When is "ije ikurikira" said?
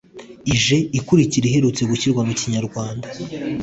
0.55-1.45